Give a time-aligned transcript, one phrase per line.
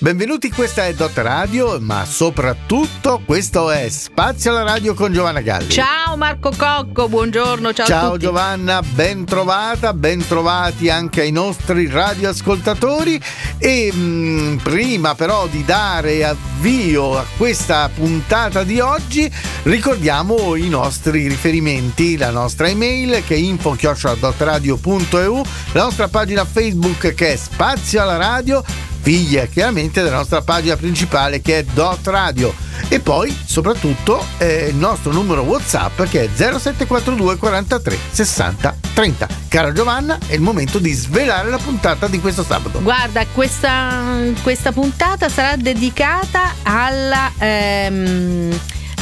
[0.00, 5.70] Benvenuti, questa è Dot Radio, ma soprattutto questo è Spazio alla Radio con Giovanna Galli.
[5.70, 13.20] Ciao Marco Cocco, buongiorno, ciao, ciao Giovanna, ben trovata, ben trovati anche ai nostri radioascoltatori
[13.58, 19.28] e mh, mm, prima però di dare avvio a questa puntata di oggi
[19.64, 25.42] ricordiamo i nostri riferimenti, la nostra email che è info-dotradio.eu,
[25.72, 28.62] la nostra pagina Facebook che è Spazio alla Radio
[29.08, 32.54] figlia chiaramente della nostra pagina principale che è Dot Radio.
[32.88, 39.72] E poi soprattutto eh, il nostro numero whatsapp che è 0742 43 60 30 cara
[39.72, 42.82] Giovanna è il momento di svelare la puntata di questo sabato.
[42.82, 48.60] Guarda questa, questa puntata sarà dedicata alla ehm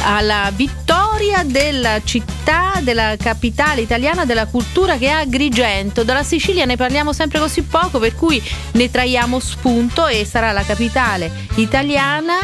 [0.09, 6.03] alla vittoria della città, della capitale italiana della cultura che è Agrigento.
[6.03, 10.63] Dalla Sicilia ne parliamo sempre così poco, per cui ne traiamo spunto e sarà la
[10.63, 12.39] capitale italiana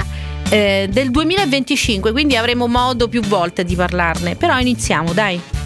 [0.49, 4.35] eh, del 2025, quindi avremo modo più volte di parlarne.
[4.35, 5.62] Però iniziamo, dai.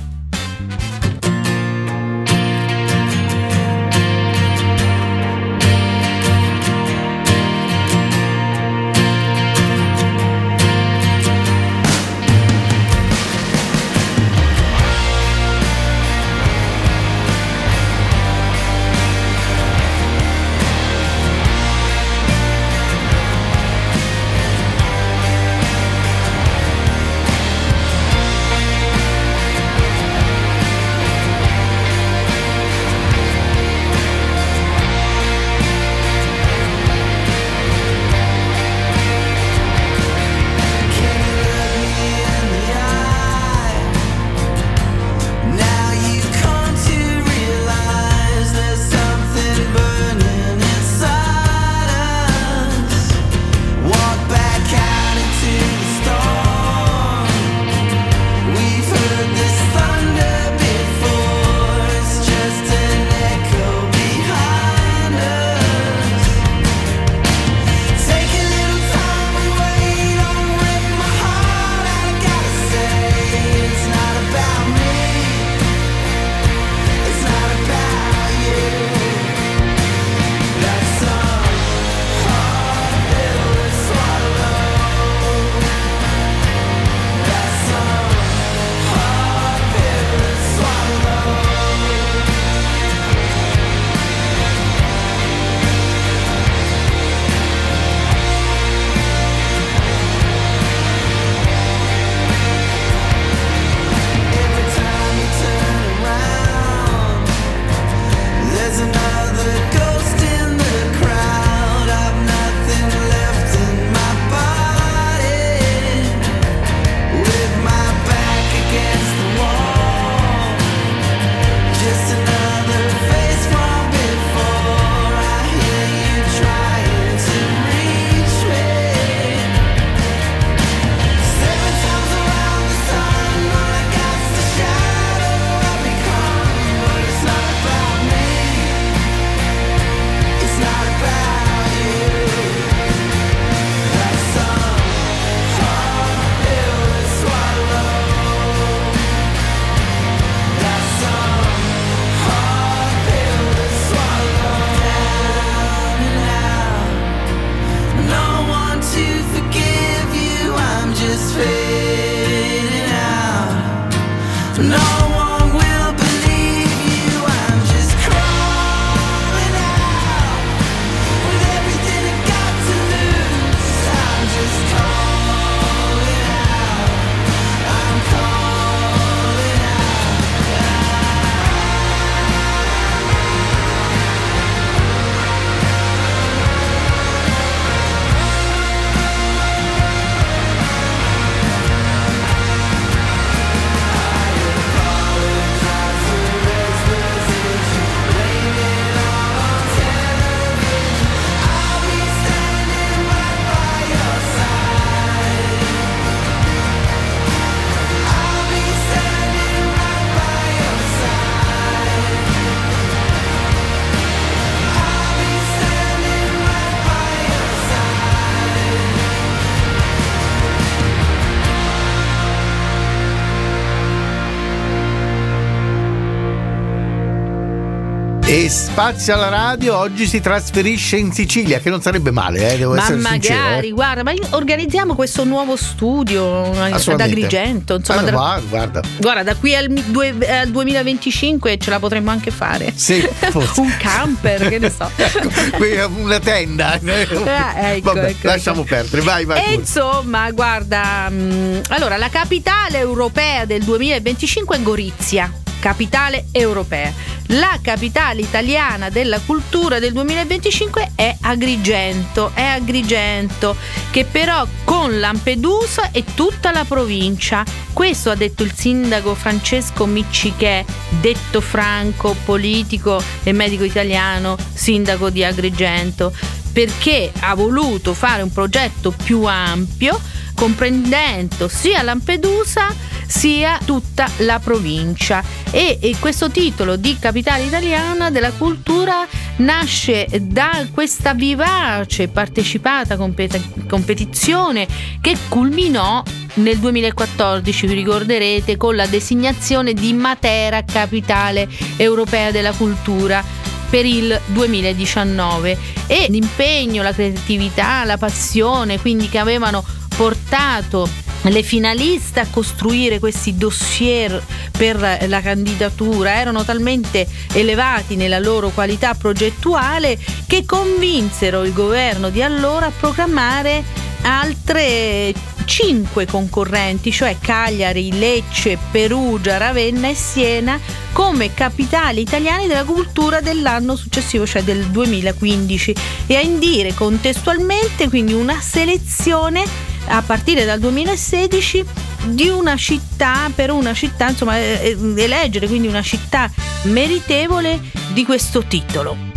[228.28, 232.74] Che spazio alla radio oggi si trasferisce in Sicilia, che non sarebbe male, eh, devo
[232.74, 233.60] ma essere magari, sincero.
[233.60, 233.70] eh.
[233.70, 237.00] guarda, ma organizziamo questo nuovo studio ad.
[237.00, 237.76] Agrigento.
[237.76, 239.24] Insomma, Ah, da- guarda, guarda.
[239.24, 242.74] da qui al, due- al 2025 ce la potremmo anche fare.
[242.76, 242.96] Sì.
[243.56, 244.92] Un camper, che ne so.
[245.98, 246.78] Una tenda.
[247.26, 248.76] Ah, ecco, Vabbè, ecco, lasciamo ecco.
[248.76, 249.38] perdere, vai, vai.
[249.40, 249.56] E pure.
[249.56, 255.32] insomma, guarda, mh, allora la capitale europea del 2025 è Gorizia.
[255.68, 256.94] Capitale europea.
[257.32, 263.54] La capitale italiana della cultura del 2025 è Agrigento, è Agrigento,
[263.92, 267.44] che però con Lampedusa e tutta la provincia.
[267.74, 270.64] Questo ha detto il sindaco Francesco Miccichè,
[271.02, 276.14] detto Franco, politico e medico italiano, sindaco di Agrigento
[276.52, 280.00] perché ha voluto fare un progetto più ampio
[280.38, 282.72] comprendendo sia Lampedusa
[283.08, 285.24] sia tutta la provincia.
[285.50, 289.08] E, e questo titolo di capitale italiana della cultura
[289.38, 294.68] nasce da questa vivace partecipata compet- competizione
[295.02, 296.04] che culminò
[296.36, 301.48] nel 2014, vi ricorderete, con la designazione di Matera capitale
[301.78, 303.24] europea della cultura
[303.70, 309.64] per il 2019 e l'impegno, la creatività, la passione, quindi che avevano
[309.96, 310.88] portato
[311.24, 318.94] le finaliste a costruire questi dossier per la candidatura erano talmente elevati nella loro qualità
[318.94, 323.64] progettuale che convinsero il governo di allora a programmare
[324.04, 325.14] altre
[325.48, 330.60] cinque concorrenti, cioè Cagliari, Lecce, Perugia, Ravenna e Siena,
[330.92, 338.14] come capitali italiane della cultura dell'anno successivo, cioè del 2015, e a indire contestualmente quindi
[338.14, 339.44] una selezione
[339.88, 341.66] a partire dal 2016
[342.08, 346.30] di una città per una città, insomma, eh, eh, eleggere quindi una città
[346.64, 347.60] meritevole
[347.94, 349.17] di questo titolo.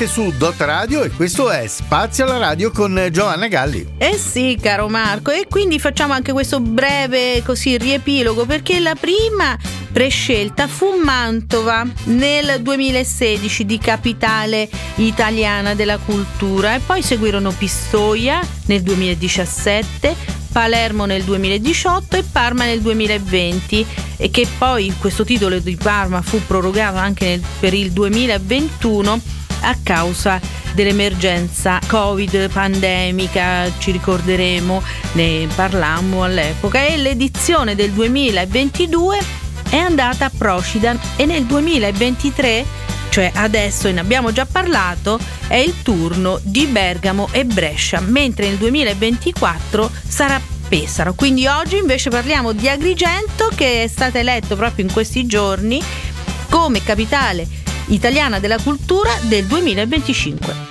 [0.00, 3.86] Siete su Dot Radio e questo è Spazio alla Radio con Giovanna Galli.
[3.98, 9.58] Eh sì, caro Marco, e quindi facciamo anche questo breve così riepilogo perché la prima
[9.92, 18.80] prescelta fu Mantova nel 2016 di capitale italiana della cultura e poi seguirono Pistoia nel
[18.80, 20.16] 2017,
[20.50, 26.40] Palermo nel 2018 e Parma nel 2020 e che poi questo titolo di Parma fu
[26.46, 30.40] prorogato anche nel, per il 2021 a causa
[30.72, 39.18] dell'emergenza Covid pandemica, ci ricorderemo, ne parlammo all'epoca e l'edizione del 2022
[39.68, 45.82] è andata a Procida e nel 2023 cioè adesso ne abbiamo già parlato, è il
[45.82, 51.14] turno di Bergamo e Brescia, mentre nel 2024 sarà Pesaro.
[51.14, 55.82] Quindi oggi invece parliamo di Agrigento che è stato eletto proprio in questi giorni
[56.48, 57.46] come capitale
[57.90, 60.69] italiana della cultura del 2025.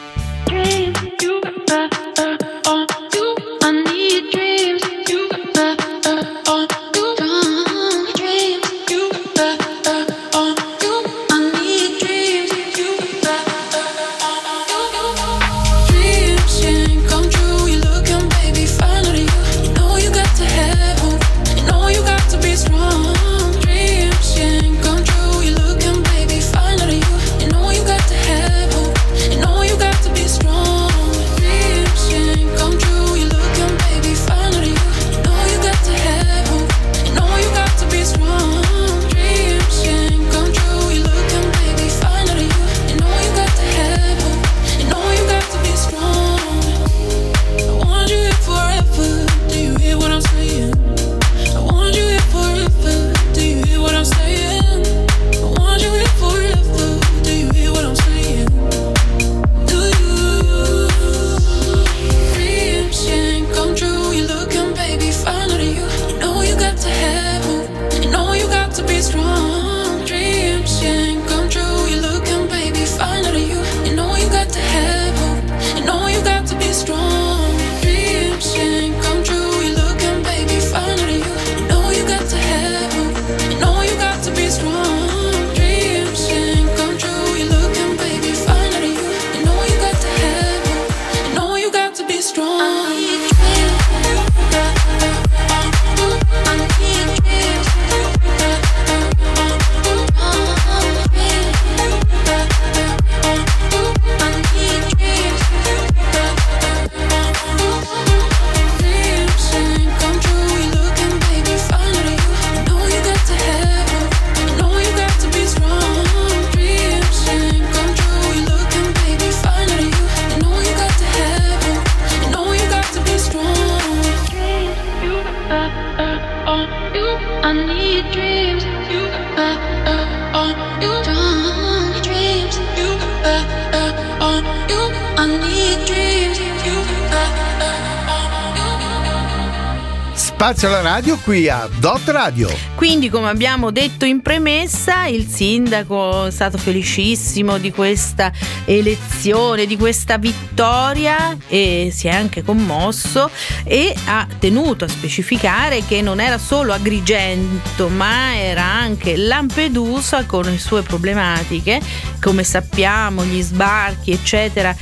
[140.49, 142.49] Spazio alla radio qui a Dot Radio.
[142.73, 148.31] Quindi, come abbiamo detto in premessa, il sindaco è stato felicissimo di questa
[148.65, 153.29] elezione, di questa vittoria e si è anche commosso
[153.63, 160.45] e ha tenuto a specificare che non era solo Agrigento, ma era anche Lampedusa con
[160.45, 161.79] le sue problematiche,
[162.19, 164.75] come sappiamo, gli sbarchi, eccetera,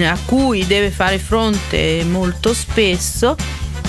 [0.00, 3.36] a cui deve fare fronte molto spesso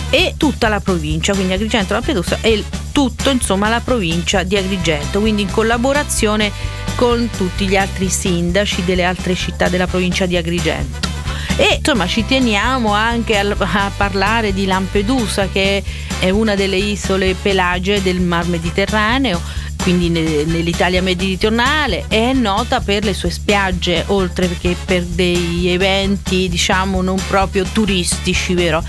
[0.10, 5.44] e tutta la provincia, quindi Agrigento, Lampedusa e tutto insomma la provincia di Agrigento, quindi
[5.44, 6.52] in collaborazione
[6.96, 11.14] con tutti gli altri sindaci delle altre città della provincia di Agrigento.
[11.58, 15.82] E insomma ci teniamo anche a, a parlare di Lampedusa che
[16.20, 19.42] è una delle isole pelagee del Mar Mediterraneo
[19.86, 27.04] quindi nell'Italia meridionale, è nota per le sue spiagge, oltre che per dei eventi diciamo
[27.04, 28.84] non proprio turistici, vero?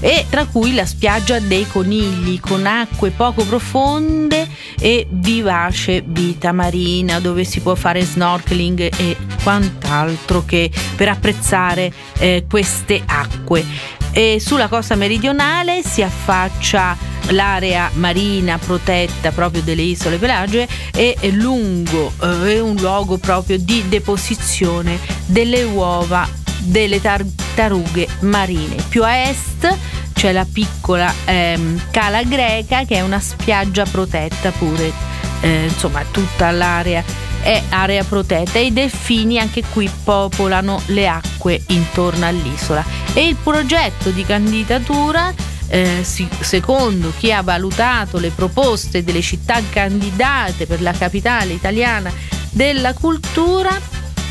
[0.00, 4.46] E tra cui la spiaggia dei conigli, con acque poco profonde
[4.78, 12.44] e vivace vita marina, dove si può fare snorkeling e quant'altro che per apprezzare eh,
[12.46, 13.64] queste acque.
[14.12, 21.28] E sulla costa meridionale si affaccia l'area marina protetta proprio delle isole Pelagee e è
[21.30, 28.76] lungo, eh, è un luogo proprio di deposizione delle uova delle tartarughe marine.
[28.88, 29.76] Più a est
[30.12, 34.92] c'è la piccola ehm, Cala Greca che è una spiaggia protetta pure,
[35.40, 37.02] eh, insomma tutta l'area
[37.42, 42.84] è area protetta e i delfini anche qui popolano le acque intorno all'isola.
[43.12, 45.34] E il progetto di candidatura
[45.72, 52.12] eh, secondo chi ha valutato le proposte delle città candidate per la capitale italiana
[52.50, 53.80] della cultura,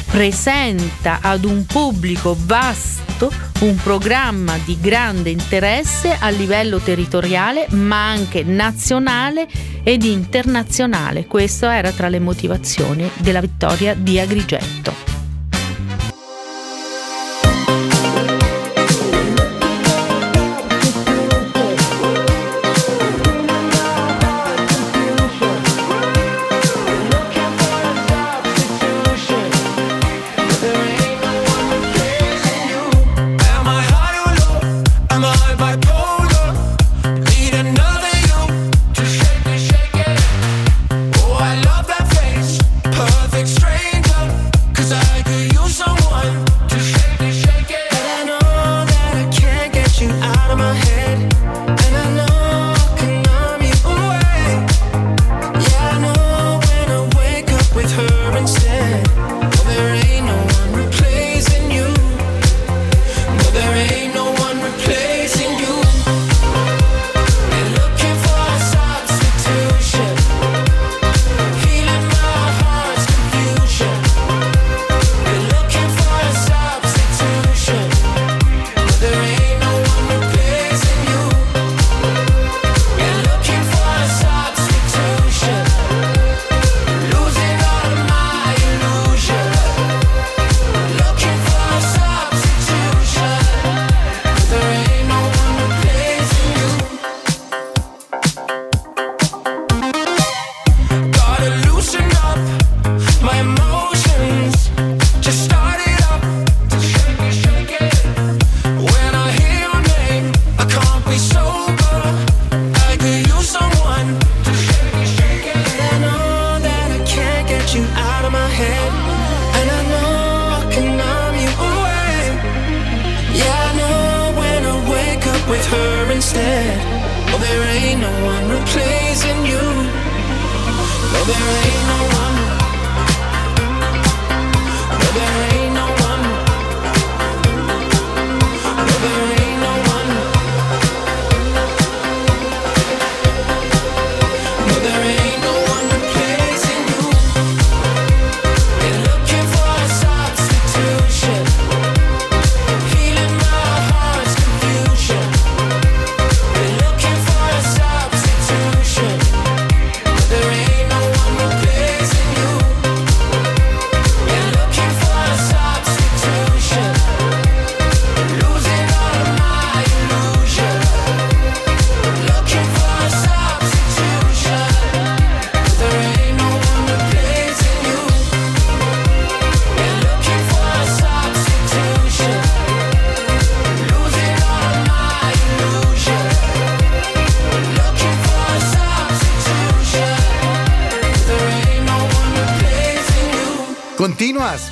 [0.06, 3.32] presenta ad un pubblico vasto
[3.62, 9.48] un programma di grande interesse a livello territoriale ma anche nazionale
[9.82, 11.26] ed internazionale.
[11.26, 15.11] Questo era tra le motivazioni della vittoria di Agrigento.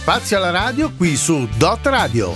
[0.10, 2.34] Spazio alla radio qui su Dot Radio.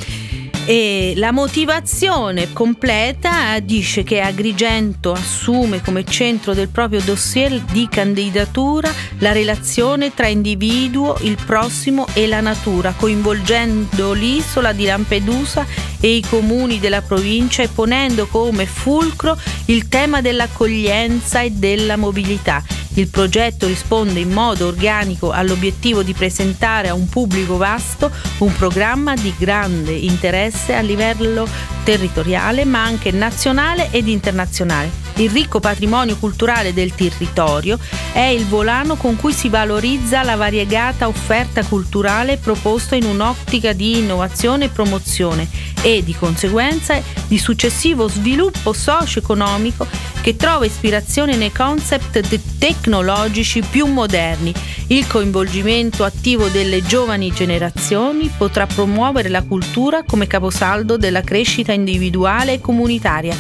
[0.64, 8.94] E la motivazione completa dice che Agrigento assume come centro del proprio dossier di candidatura
[9.18, 15.66] la relazione tra individuo, il prossimo e la natura, coinvolgendo l'isola di Lampedusa
[16.00, 22.64] e i comuni della provincia e ponendo come fulcro il tema dell'accoglienza e della mobilità
[22.96, 29.16] il progetto risponde in modo organico all'obiettivo di presentare a un pubblico vasto un programma
[29.16, 31.48] di grande interesse a livello
[31.84, 35.13] territoriale ma anche nazionale ed internazionale.
[35.16, 37.78] Il ricco patrimonio culturale del territorio
[38.12, 44.00] è il volano con cui si valorizza la variegata offerta culturale proposta in un'ottica di
[44.00, 45.48] innovazione e promozione
[45.84, 49.86] e di conseguenza di successivo sviluppo socio-economico
[50.22, 54.54] che trova ispirazione nei concept tecnologici più moderni.
[54.88, 62.54] Il coinvolgimento attivo delle giovani generazioni potrà promuovere la cultura come caposaldo della crescita individuale
[62.54, 63.36] e comunitaria.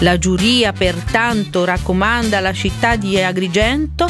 [0.00, 4.08] La giuria pertanto raccomanda alla città di Agrigento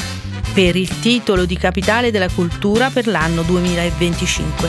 [0.53, 4.69] per il titolo di capitale della cultura per l'anno 2025.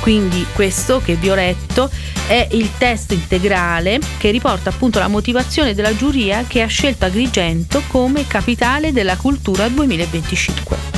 [0.00, 1.90] Quindi questo che vi ho letto
[2.26, 7.82] è il testo integrale che riporta appunto la motivazione della giuria che ha scelto Agrigento
[7.86, 10.97] come capitale della cultura 2025.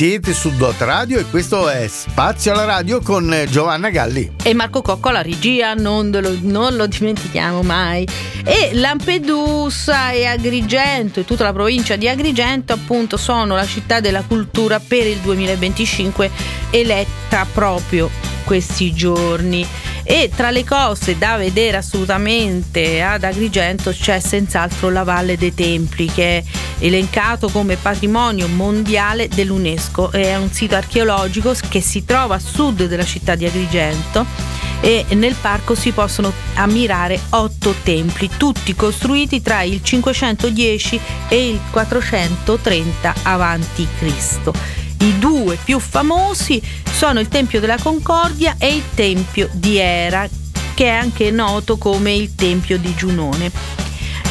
[0.00, 4.32] Siete su Dot Radio e questo è Spazio alla Radio con eh, Giovanna Galli.
[4.42, 8.08] E Marco Cocco alla regia, non lo, non lo dimentichiamo mai.
[8.42, 14.22] E Lampedusa e Agrigento e tutta la provincia di Agrigento appunto sono la città della
[14.22, 16.30] cultura per il 2025
[16.70, 18.08] eletta proprio
[18.44, 19.66] questi giorni.
[20.12, 26.06] E tra le cose da vedere assolutamente ad Agrigento c'è senz'altro la Valle dei Templi
[26.06, 26.44] che è
[26.80, 30.10] elencato come patrimonio mondiale dell'UNESCO.
[30.10, 34.26] È un sito archeologico che si trova a sud della città di Agrigento
[34.80, 41.60] e nel parco si possono ammirare otto templi, tutti costruiti tra il 510 e il
[41.70, 44.88] 430 avanti Cristo.
[45.00, 46.60] I due più famosi
[46.90, 50.28] sono il Tempio della Concordia e il Tempio di Era,
[50.74, 53.50] che è anche noto come il Tempio di Giunone.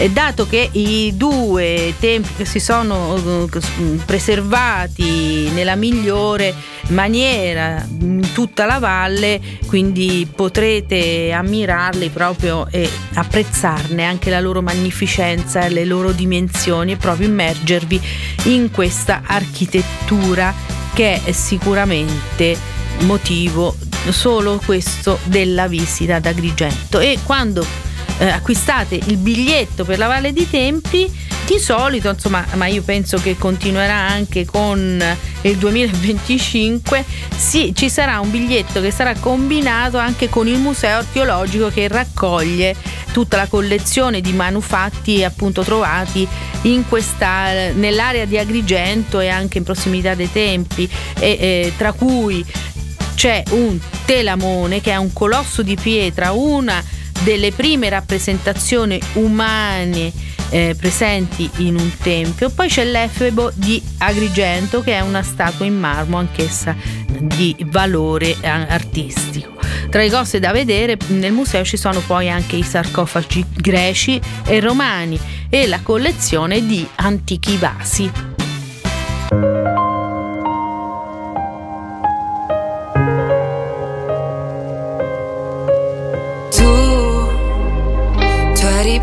[0.08, 3.60] Dato che i due templi che si sono eh,
[4.06, 6.54] preservati nella migliore
[6.90, 15.66] maniera in tutta la valle, quindi potrete ammirarli proprio e apprezzarne anche la loro magnificenza
[15.66, 18.02] e le loro dimensioni e proprio immergervi
[18.46, 20.54] in questa architettura
[20.94, 22.58] che è sicuramente
[23.02, 23.76] motivo
[24.10, 27.00] solo questo della visita ad Agrigento.
[27.00, 27.66] E quando
[28.20, 31.12] eh, acquistate il biglietto per la Valle dei Templi
[31.46, 35.04] di solito insomma ma io penso che continuerà anche con
[35.42, 37.04] il 2025
[37.36, 42.76] sì, ci sarà un biglietto che sarà combinato anche con il museo archeologico che raccoglie
[43.12, 46.28] tutta la collezione di manufatti appunto trovati
[46.88, 50.90] questa, nell'area di Agrigento e anche in prossimità dei templi.
[51.18, 52.46] E, eh, tra cui
[53.16, 56.82] c'è un telamone che è un colosso di pietra una
[57.24, 60.12] delle prime rappresentazioni umane
[60.50, 62.50] eh, presenti in un tempio.
[62.50, 66.76] Poi c'è l'Efebo di Agrigento che è una statua in marmo anch'essa
[67.08, 69.58] di valore artistico.
[69.90, 74.60] Tra le cose da vedere nel museo ci sono poi anche i sarcofagi greci e
[74.60, 78.12] romani e la collezione di antichi vasi.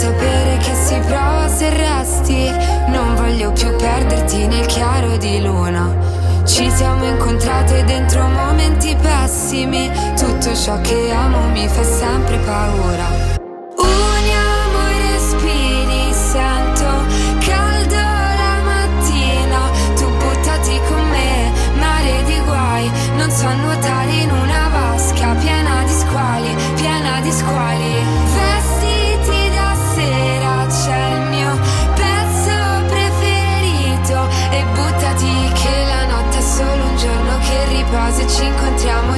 [0.00, 2.50] sapere che si prova se resti.
[2.88, 5.94] Non voglio più perderti nel chiaro di luna.
[6.44, 9.90] Ci siamo incontrate dentro momenti pessimi.
[10.16, 13.29] Tutto ciò che amo mi fa sempre paura.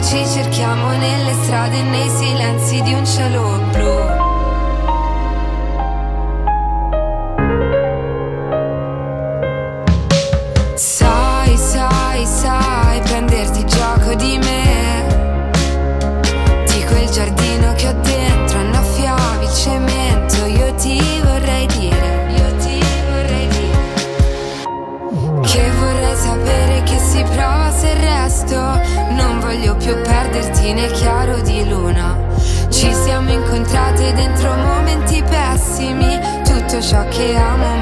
[0.02, 4.21] Ci cerchiamo nelle strade nei silenzi di un cielo blu.
[33.72, 37.81] Incontrate dentro momenti pessimi, tutto ciò che amo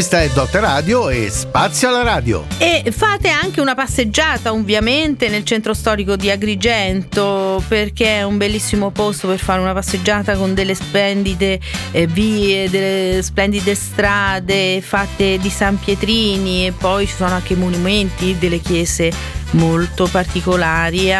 [0.00, 2.46] Questa è Dot Radio e Spazio alla Radio.
[2.56, 8.92] E fate anche una passeggiata ovviamente nel centro storico di Agrigento perché è un bellissimo
[8.92, 11.60] posto per fare una passeggiata con delle splendide
[11.90, 18.36] eh, vie, delle splendide strade fatte di San Pietrini e poi ci sono anche monumenti
[18.38, 19.12] delle chiese
[19.50, 21.10] molto particolari.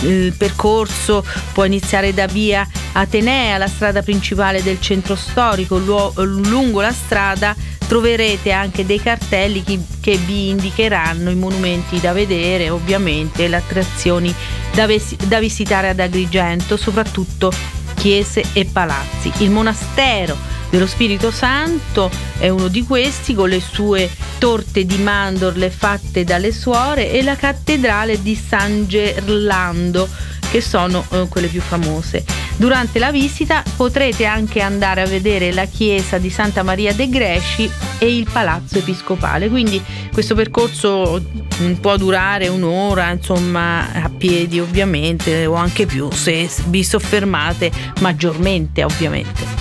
[0.00, 5.76] Il percorso può iniziare da via Atenea, la strada principale del centro storico.
[6.16, 7.54] Lungo la strada
[7.88, 14.32] troverete anche dei cartelli che vi indicheranno i monumenti da vedere, ovviamente le attrazioni
[14.74, 17.50] da, ves- da visitare ad Agrigento, soprattutto
[17.94, 19.32] chiese e palazzi.
[19.38, 20.36] Il monastero
[20.70, 26.52] dello Spirito Santo è uno di questi con le sue torte di mandorle fatte dalle
[26.52, 30.08] suore e la cattedrale di San Gerlando
[30.50, 32.47] che sono eh, quelle più famose.
[32.58, 37.70] Durante la visita potrete anche andare a vedere la chiesa di Santa Maria de Gresci
[37.98, 39.80] e il palazzo episcopale, quindi
[40.12, 41.22] questo percorso
[41.80, 49.57] può durare un'ora, insomma, a piedi ovviamente o anche più se vi soffermate maggiormente ovviamente.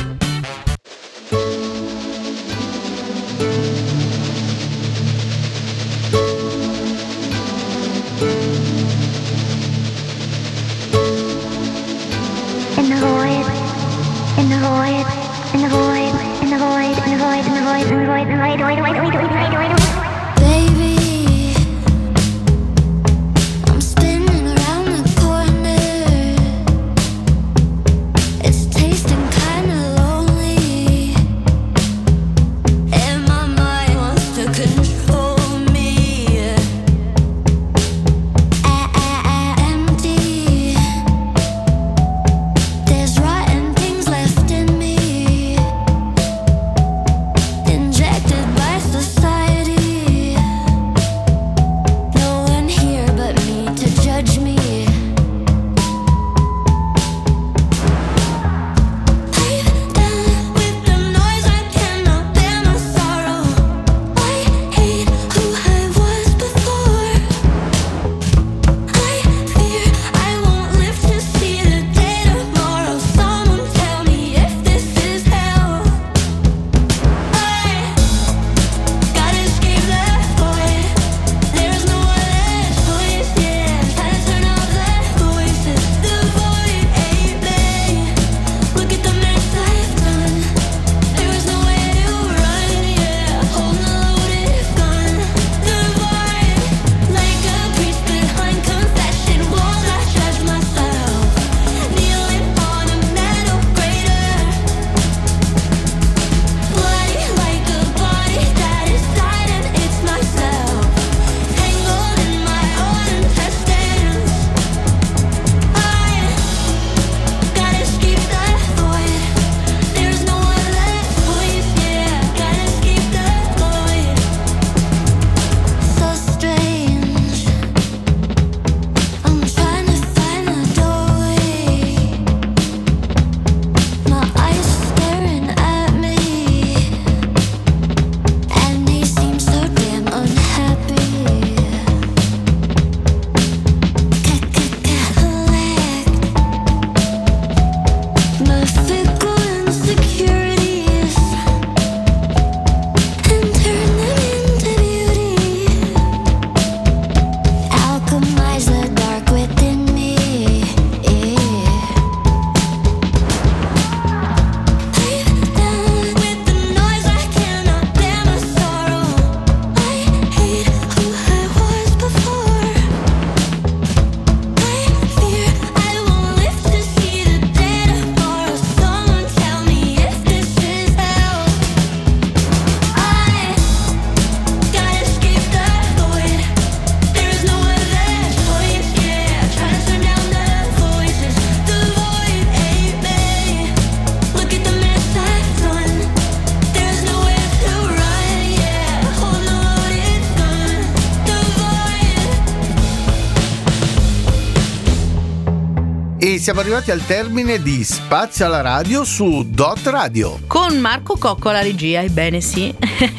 [206.57, 210.39] Siamo arrivati al termine di Spazio alla radio su Dot Radio.
[210.47, 212.73] Con Marco Cocco alla regia, ebbene sì.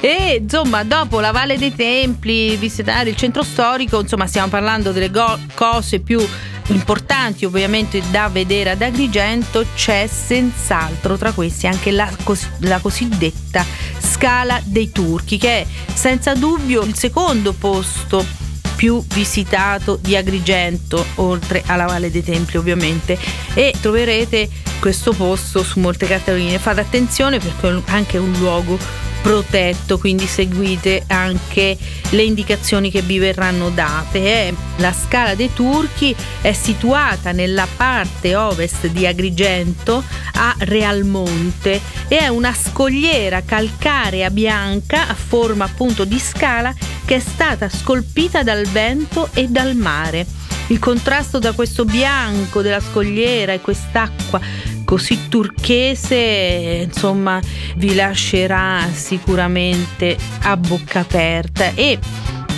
[0.00, 5.10] e insomma, dopo la Valle dei Templi, visitare il centro storico, insomma, stiamo parlando delle
[5.10, 6.22] go- cose più
[6.66, 13.64] importanti ovviamente da vedere ad Agrigento c'è senz'altro tra questi anche la, cos- la, cosiddetta
[13.98, 18.43] Scala dei Turchi che è senza dubbio il secondo posto
[18.84, 23.18] più visitato di Agrigento oltre alla Valle dei Templi ovviamente
[23.54, 24.46] e troverete
[24.78, 26.58] questo posto su molte cartoline.
[26.58, 28.78] Fate attenzione perché è anche un luogo
[29.24, 31.78] protetto, quindi seguite anche
[32.10, 34.18] le indicazioni che vi verranno date.
[34.18, 34.54] Eh.
[34.76, 42.28] La Scala dei Turchi è situata nella parte ovest di Agrigento a Realmonte e è
[42.28, 46.74] una scogliera calcarea bianca a forma appunto di scala
[47.06, 50.26] che è stata scolpita dal vento e dal mare.
[50.66, 54.40] Il contrasto da questo bianco della scogliera e quest'acqua
[54.84, 57.40] così turchese, insomma,
[57.76, 61.72] vi lascerà sicuramente a bocca aperta.
[61.74, 61.98] E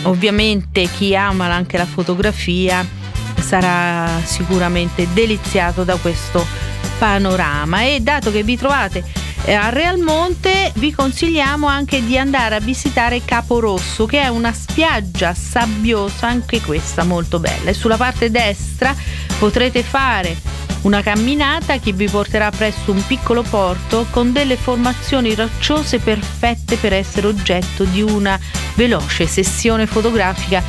[0.02, 2.86] ovviamente chi ama anche la fotografia
[3.40, 6.44] sarà sicuramente deliziato da questo
[6.98, 7.82] panorama.
[7.82, 9.04] E dato che vi trovate
[9.48, 14.52] eh, a Realmonte vi consigliamo anche di andare a visitare Capo Rosso che è una
[14.52, 17.70] spiaggia sabbiosa anche questa molto bella.
[17.70, 18.94] E sulla parte destra
[19.38, 20.36] potrete fare
[20.86, 26.92] una camminata che vi porterà presso un piccolo porto con delle formazioni rocciose perfette per
[26.92, 28.38] essere oggetto di una
[28.74, 30.62] veloce sessione fotografica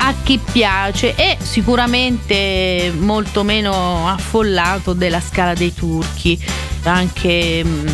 [0.00, 6.38] a chi piace e sicuramente molto meno affollato della Scala dei Turchi,
[6.84, 7.86] anche mm,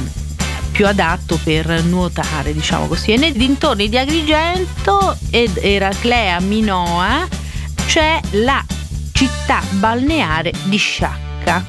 [0.71, 3.13] più adatto per nuotare, diciamo così.
[3.13, 7.27] E nei dintorni di Agrigento ed Eraclea Minoa
[7.87, 8.63] c'è la
[9.13, 11.65] città balneare di Sciacca Sciacca.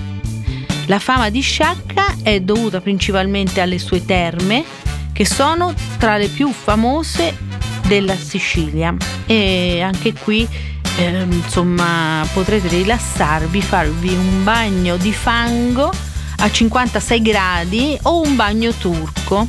[0.88, 4.64] La fama di Sciacca è dovuta principalmente alle sue terme,
[5.12, 7.36] che sono tra le più famose
[7.88, 8.96] della Sicilia.
[9.26, 10.48] E anche qui
[10.98, 15.92] eh, insomma potrete rilassarvi, farvi un bagno di fango
[16.38, 19.48] a 56 gradi o un bagno turco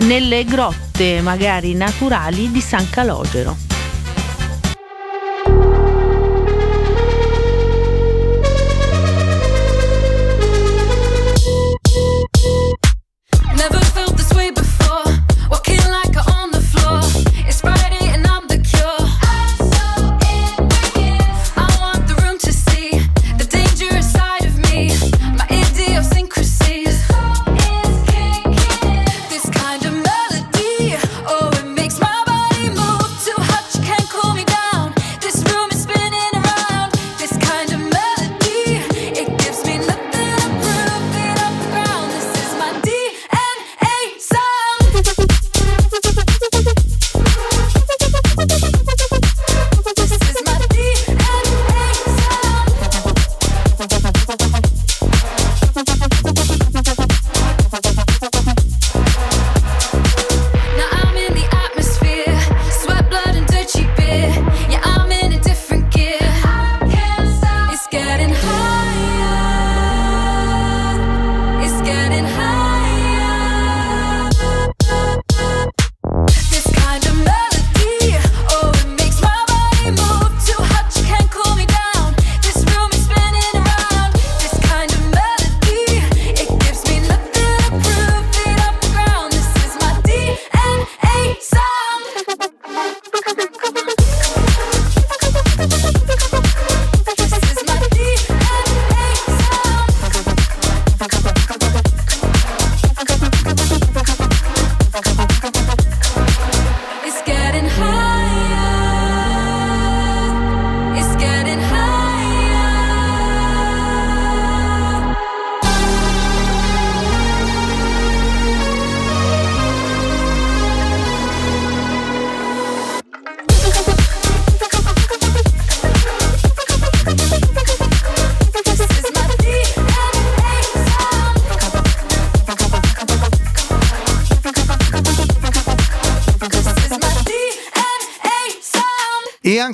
[0.00, 3.67] nelle grotte magari naturali di San Calogero.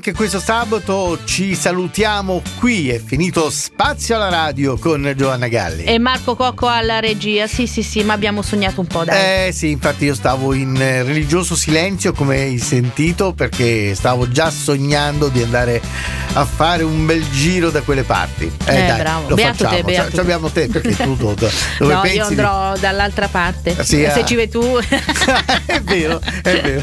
[0.06, 2.90] Anche questo sabato ci salutiamo qui.
[2.90, 5.84] È finito Spazio alla radio con Giovanna Galli.
[5.84, 7.46] E Marco Cocco alla regia.
[7.46, 9.46] Sì, sì, sì, ma abbiamo sognato un po', dai.
[9.46, 15.28] Eh sì, infatti io stavo in religioso silenzio, come hai sentito, perché stavo già sognando
[15.28, 15.80] di andare
[16.34, 18.52] a fare un bel giro da quelle parti.
[18.66, 19.30] Eh, eh dai, bravo.
[19.30, 19.76] Lo beato facciamo.
[19.76, 21.50] te, beato Ci abbiamo te, perché tu dove
[21.80, 22.80] no, pensi io andrò di...
[22.80, 23.74] dall'altra parte.
[23.82, 24.24] Sì, Se ah.
[24.26, 24.60] ci vai tu.
[25.64, 26.82] è vero, è vero.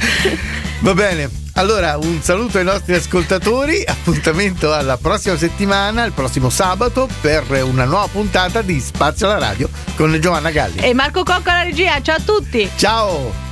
[0.80, 1.41] Va bene.
[1.54, 7.84] Allora, un saluto ai nostri ascoltatori, appuntamento alla prossima settimana, il prossimo sabato, per una
[7.84, 10.78] nuova puntata di Spazio alla Radio con Giovanna Galli.
[10.78, 12.70] E Marco Cocco alla regia, ciao a tutti!
[12.76, 13.51] Ciao!